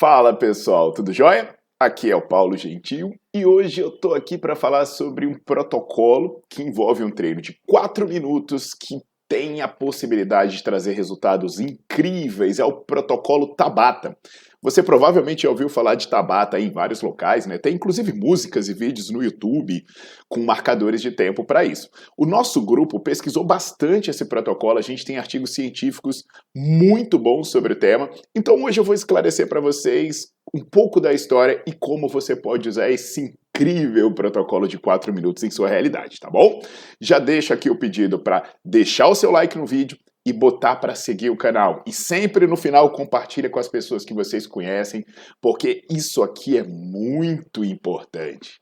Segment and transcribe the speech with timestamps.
[0.00, 1.54] Fala pessoal, tudo jóia?
[1.78, 6.42] Aqui é o Paulo Gentil e hoje eu tô aqui para falar sobre um protocolo
[6.48, 8.94] que envolve um treino de 4 minutos que
[9.30, 12.58] tem a possibilidade de trazer resultados incríveis.
[12.58, 14.16] É o protocolo Tabata.
[14.60, 17.56] Você provavelmente já ouviu falar de Tabata em vários locais, né?
[17.56, 19.84] Tem inclusive músicas e vídeos no YouTube
[20.28, 21.88] com marcadores de tempo para isso.
[22.18, 27.74] O nosso grupo pesquisou bastante esse protocolo, a gente tem artigos científicos muito bons sobre
[27.74, 28.10] o tema.
[28.36, 32.68] Então hoje eu vou esclarecer para vocês um pouco da história e como você pode
[32.68, 36.62] usar esse incrível protocolo de 4 minutos em sua realidade, tá bom?
[37.00, 40.94] Já deixo aqui o pedido para deixar o seu like no vídeo, e botar para
[40.94, 41.82] seguir o canal.
[41.86, 45.04] E sempre no final compartilha com as pessoas que vocês conhecem,
[45.40, 48.60] porque isso aqui é muito importante.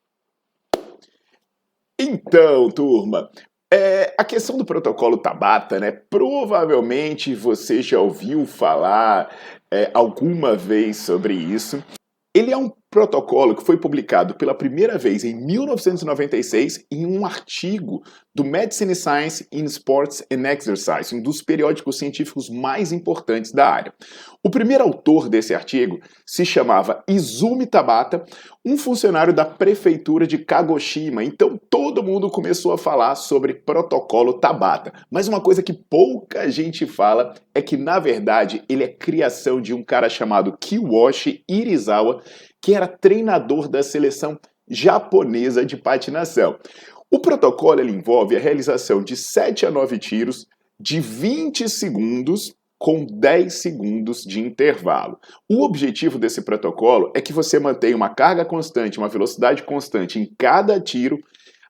[2.00, 3.28] Então, turma,
[3.72, 5.90] é, a questão do protocolo Tabata, né?
[5.90, 9.36] Provavelmente você já ouviu falar
[9.70, 11.82] é, alguma vez sobre isso.
[12.34, 18.02] Ele é um protocolo que foi publicado pela primeira vez em 1996 em um artigo
[18.34, 23.92] do Medicine Science in Sports and Exercise, um dos periódicos científicos mais importantes da área.
[24.44, 28.24] O primeiro autor desse artigo se chamava Izumi Tabata,
[28.64, 31.24] um funcionário da prefeitura de Kagoshima.
[31.24, 34.92] Então todo mundo começou a falar sobre protocolo Tabata.
[35.10, 39.74] Mas uma coisa que pouca gente fala é que na verdade ele é criação de
[39.74, 42.22] um cara chamado Kiyoshi Irizawa,
[42.62, 44.38] que era treinador da seleção
[44.68, 46.58] japonesa de patinação.
[47.10, 50.46] O protocolo envolve a realização de 7 a 9 tiros
[50.78, 55.18] de 20 segundos com 10 segundos de intervalo.
[55.48, 60.32] O objetivo desse protocolo é que você mantenha uma carga constante, uma velocidade constante em
[60.38, 61.18] cada tiro.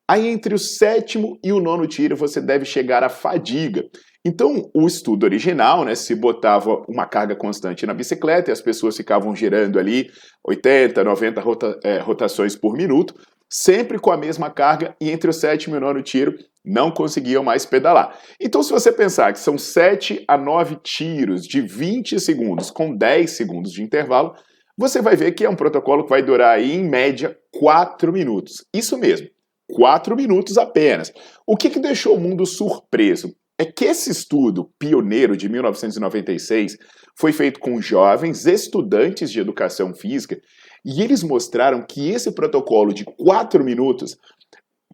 [0.06, 3.88] Aí, entre o sétimo e o nono tiro, você deve chegar à fadiga.
[4.24, 8.96] Então, o estudo original, né, se botava uma carga constante na bicicleta e as pessoas
[8.96, 10.10] ficavam girando ali
[10.46, 13.14] 80, 90 rota, é, rotações por minuto,
[13.48, 16.34] sempre com a mesma carga e entre o sétimo e o nono tiro
[16.64, 18.18] não conseguiam mais pedalar.
[18.40, 23.30] Então, se você pensar que são 7 a 9 tiros de 20 segundos com 10
[23.30, 24.34] segundos de intervalo,
[24.76, 28.64] você vai ver que é um protocolo que vai durar aí, em média, 4 minutos.
[28.74, 29.28] Isso mesmo,
[29.72, 31.12] 4 minutos apenas.
[31.46, 33.34] O que, que deixou o mundo surpreso?
[33.58, 36.78] É que esse estudo pioneiro de 1996
[37.16, 40.40] foi feito com jovens estudantes de educação física
[40.84, 44.16] e eles mostraram que esse protocolo de 4 minutos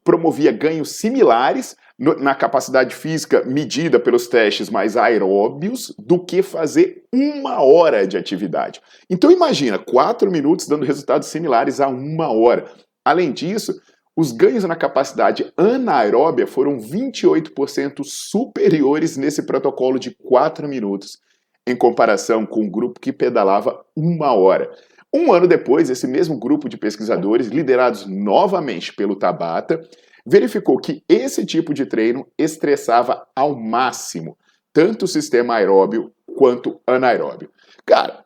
[0.02, 7.62] promovia ganhos similares na capacidade física medida pelos testes mais aeróbios do que fazer uma
[7.62, 8.80] hora de atividade.
[9.08, 12.68] Então imagina, 4 minutos dando resultados similares a uma hora.
[13.04, 13.74] Além disso,
[14.16, 21.18] os ganhos na capacidade anaeróbia foram 28% superiores nesse protocolo de 4 minutos,
[21.66, 24.70] em comparação com o grupo que pedalava uma hora.
[25.12, 29.80] Um ano depois, esse mesmo grupo de pesquisadores, liderados novamente pelo Tabata,
[30.24, 34.38] verificou que esse tipo de treino estressava ao máximo
[34.72, 37.50] tanto o sistema aeróbio quanto anaeróbio.
[37.86, 38.24] Cara,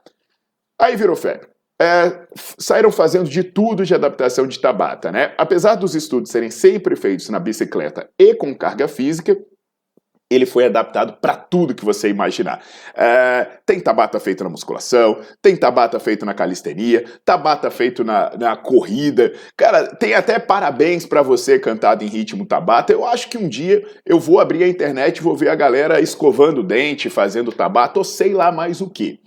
[0.78, 1.48] aí virou febre
[1.80, 2.26] é,
[2.58, 5.32] saíram fazendo de tudo de adaptação de Tabata, né?
[5.38, 9.36] Apesar dos estudos serem sempre feitos na bicicleta e com carga física,
[10.30, 12.60] ele foi adaptado para tudo que você imaginar.
[12.94, 18.56] É, tem Tabata feito na musculação, tem Tabata feito na calistenia, Tabata feito na, na
[18.56, 19.32] corrida.
[19.56, 22.92] Cara, tem até parabéns para você cantado em ritmo Tabata.
[22.92, 26.00] Eu acho que um dia eu vou abrir a internet e vou ver a galera
[26.00, 29.20] escovando o dente, fazendo Tabata ou sei lá mais o que.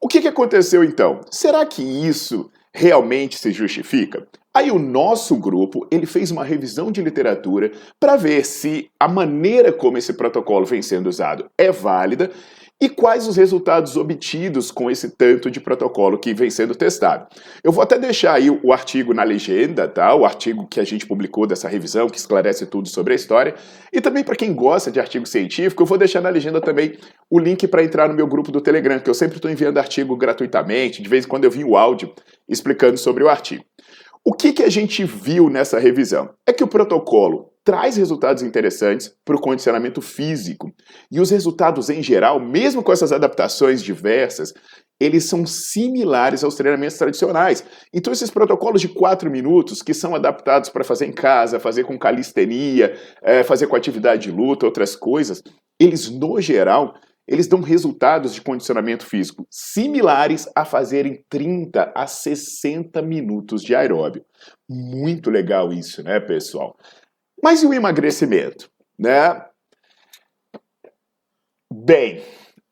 [0.00, 1.20] O que, que aconteceu então?
[1.30, 4.24] Será que isso realmente se justifica?
[4.54, 9.72] Aí o nosso grupo, ele fez uma revisão de literatura para ver se a maneira
[9.72, 12.30] como esse protocolo vem sendo usado é válida
[12.80, 17.26] e quais os resultados obtidos com esse tanto de protocolo que vem sendo testado.
[17.62, 20.14] Eu vou até deixar aí o artigo na legenda, tá?
[20.14, 23.54] O artigo que a gente publicou dessa revisão, que esclarece tudo sobre a história.
[23.92, 26.96] E também para quem gosta de artigo científico, eu vou deixar na legenda também
[27.28, 30.16] o link para entrar no meu grupo do Telegram, que eu sempre estou enviando artigo
[30.16, 32.12] gratuitamente, de vez em quando eu vi o áudio
[32.48, 33.64] explicando sobre o artigo.
[34.24, 36.30] O que, que a gente viu nessa revisão?
[36.46, 40.72] É que o protocolo traz resultados interessantes para o condicionamento físico.
[41.12, 44.54] E os resultados, em geral, mesmo com essas adaptações diversas,
[44.98, 47.62] eles são similares aos treinamentos tradicionais.
[47.92, 51.98] Então, esses protocolos de 4 minutos, que são adaptados para fazer em casa, fazer com
[51.98, 55.42] calistenia, é, fazer com atividade de luta, outras coisas,
[55.78, 56.94] eles, no geral,
[57.28, 64.24] eles dão resultados de condicionamento físico similares a fazerem 30 a 60 minutos de aeróbio.
[64.66, 66.74] Muito legal isso, né, pessoal?
[67.42, 69.44] Mas e o emagrecimento, né?
[71.72, 72.22] Bem,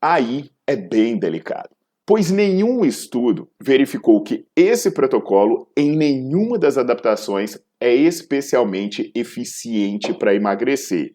[0.01, 1.71] aí é bem delicado,
[2.05, 10.35] pois nenhum estudo verificou que esse protocolo em nenhuma das adaptações é especialmente eficiente para
[10.35, 11.15] emagrecer.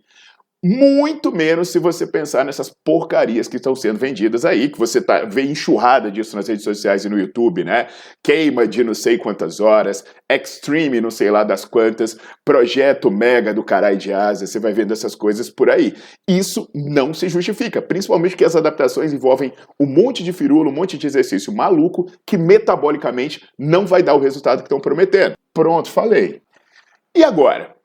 [0.64, 5.26] Muito menos se você pensar nessas porcarias que estão sendo vendidas aí, que você tá,
[5.26, 7.88] vê enxurrada disso nas redes sociais e no YouTube, né?
[8.24, 12.16] Queima de não sei quantas horas, Extreme não sei lá das quantas,
[12.46, 15.96] Projeto Mega do caralho de asa, você vai vendo essas coisas por aí.
[16.30, 20.96] Isso não se justifica, principalmente que as adaptações envolvem um monte de firula, um monte
[20.96, 25.34] de exercício maluco que metabolicamente não vai dar o resultado que estão prometendo.
[25.52, 26.40] Pronto, falei.
[27.16, 27.76] E agora?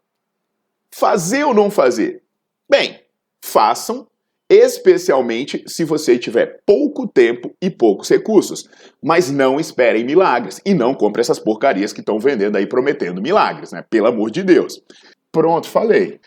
[0.90, 2.25] Fazer ou não fazer?
[2.68, 3.00] Bem,
[3.44, 4.06] façam,
[4.50, 8.68] especialmente se você tiver pouco tempo e poucos recursos.
[9.02, 13.72] Mas não esperem milagres e não compre essas porcarias que estão vendendo aí prometendo milagres,
[13.72, 13.84] né?
[13.88, 14.80] Pelo amor de Deus.
[15.30, 16.20] Pronto, falei.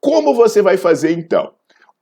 [0.00, 1.52] Como você vai fazer então?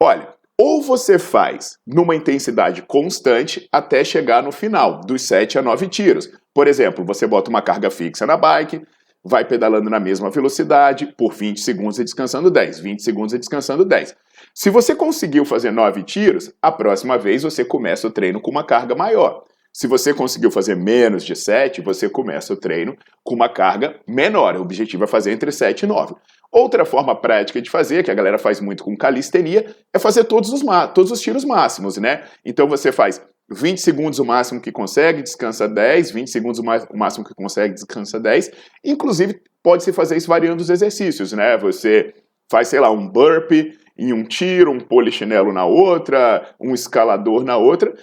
[0.00, 0.28] Olha,
[0.58, 6.30] ou você faz numa intensidade constante até chegar no final, dos 7 a 9 tiros.
[6.54, 8.82] Por exemplo, você bota uma carga fixa na bike,
[9.24, 13.84] vai pedalando na mesma velocidade por 20 segundos e descansando 10, 20 segundos e descansando
[13.84, 14.14] 10.
[14.54, 18.64] Se você conseguiu fazer 9 tiros, a próxima vez você começa o treino com uma
[18.64, 19.44] carga maior.
[19.72, 24.54] Se você conseguiu fazer menos de 7, você começa o treino com uma carga menor.
[24.56, 26.14] O objetivo é fazer entre 7 e 9.
[26.50, 30.52] Outra forma prática de fazer, que a galera faz muito com calistenia, é fazer todos
[30.52, 30.60] os,
[30.94, 32.24] todos os tiros máximos, né?
[32.44, 33.22] Então você faz
[33.52, 38.18] 20 segundos o máximo que consegue, descansa 10, 20 segundos o máximo que consegue, descansa
[38.18, 38.50] 10.
[38.84, 41.56] Inclusive, pode-se fazer isso variando os exercícios, né?
[41.58, 42.14] Você
[42.50, 47.56] faz, sei lá, um burpee em um tiro, um polichinelo na outra, um escalador na
[47.56, 47.94] outra,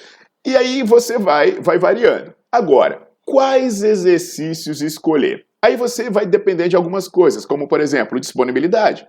[0.46, 2.34] e aí você vai, vai variando.
[2.52, 5.46] Agora, quais exercícios escolher?
[5.62, 9.06] Aí você vai depender de algumas coisas, como por exemplo, disponibilidade.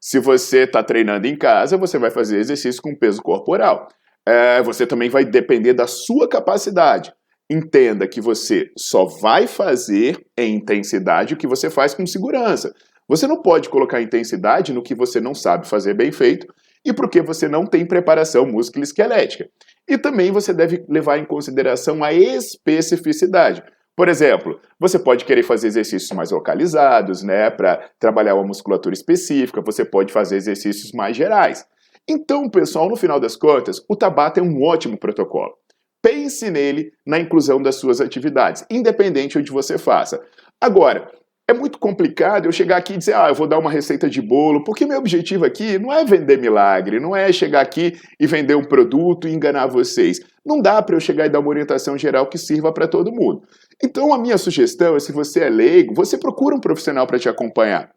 [0.00, 3.88] Se você está treinando em casa, você vai fazer exercício com peso corporal
[4.28, 7.10] é, você também vai depender da sua capacidade.
[7.50, 12.74] Entenda que você só vai fazer em intensidade o que você faz com segurança.
[13.08, 16.46] Você não pode colocar intensidade no que você não sabe fazer bem feito
[16.84, 19.48] e porque você não tem preparação músculo-esquelética.
[19.88, 23.62] E também você deve levar em consideração a especificidade.
[23.96, 29.62] Por exemplo, você pode querer fazer exercícios mais localizados, né, para trabalhar uma musculatura específica,
[29.62, 31.64] você pode fazer exercícios mais gerais.
[32.08, 35.52] Então, pessoal, no final das contas, o Tabata é um ótimo protocolo.
[36.00, 40.18] Pense nele na inclusão das suas atividades, independente onde você faça.
[40.58, 41.10] Agora,
[41.46, 44.22] é muito complicado eu chegar aqui e dizer, ah, eu vou dar uma receita de
[44.22, 48.54] bolo, porque meu objetivo aqui não é vender milagre, não é chegar aqui e vender
[48.54, 50.20] um produto e enganar vocês.
[50.44, 53.42] Não dá para eu chegar e dar uma orientação geral que sirva para todo mundo.
[53.82, 57.28] Então, a minha sugestão é, se você é leigo, você procura um profissional para te
[57.28, 57.90] acompanhar.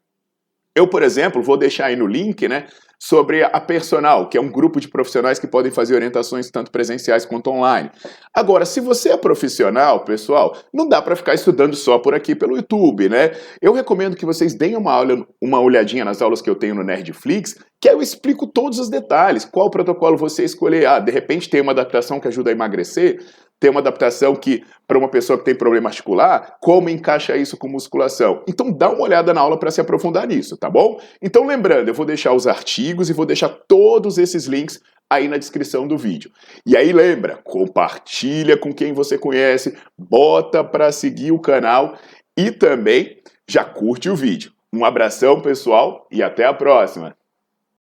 [0.75, 2.67] Eu, por exemplo, vou deixar aí no link, né,
[3.03, 7.25] sobre a Personal, que é um grupo de profissionais que podem fazer orientações tanto presenciais
[7.25, 7.89] quanto online.
[8.31, 12.55] Agora, se você é profissional, pessoal, não dá para ficar estudando só por aqui pelo
[12.55, 13.31] YouTube, né?
[13.59, 16.83] Eu recomendo que vocês deem uma, aula, uma olhadinha nas aulas que eu tenho no
[16.83, 20.85] Nerdflix, que eu explico todos os detalhes, qual protocolo você escolher.
[20.85, 23.19] Ah, de repente tem uma adaptação que ajuda a emagrecer,
[23.61, 27.69] tem uma adaptação que, para uma pessoa que tem problema articular, como encaixa isso com
[27.69, 28.43] musculação?
[28.49, 30.99] Então dá uma olhada na aula para se aprofundar nisso, tá bom?
[31.21, 35.37] Então lembrando, eu vou deixar os artigos e vou deixar todos esses links aí na
[35.37, 36.31] descrição do vídeo.
[36.65, 41.95] E aí lembra, compartilha com quem você conhece, bota para seguir o canal
[42.35, 44.51] e também já curte o vídeo.
[44.73, 47.20] Um abração, pessoal, e até a próxima!